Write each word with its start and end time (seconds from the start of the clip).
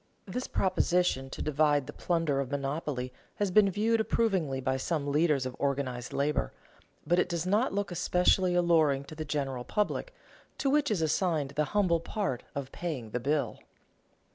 This 0.25 0.47
proposition 0.47 1.29
to 1.29 1.43
divide 1.43 1.85
the 1.85 1.93
plunder 1.93 2.39
of 2.39 2.49
monopoly 2.49 3.13
has 3.35 3.51
been 3.51 3.69
viewed 3.69 3.99
approvingly 3.99 4.59
by 4.59 4.77
some 4.77 5.11
leaders 5.11 5.45
of 5.45 5.55
organized 5.59 6.11
labor, 6.11 6.51
but 7.05 7.19
it 7.19 7.29
does 7.29 7.45
not 7.45 7.71
look 7.71 7.91
especially 7.91 8.55
alluring 8.55 9.03
to 9.03 9.13
the 9.13 9.25
general 9.25 9.63
public, 9.63 10.11
to 10.57 10.71
which 10.71 10.89
is 10.89 11.03
assigned 11.03 11.51
the 11.51 11.65
humble 11.77 11.99
part 11.99 12.41
of 12.55 12.71
paying 12.71 13.11
the 13.11 13.19
bill. 13.19 13.59